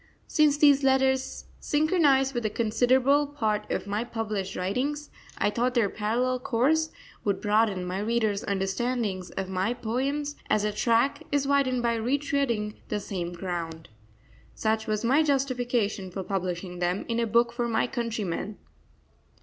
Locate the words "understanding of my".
8.43-9.75